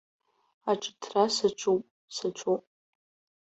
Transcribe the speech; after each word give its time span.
Аҿыҭра 0.71 1.25
саҿуп, 1.35 1.83
саҿуп. 2.15 2.63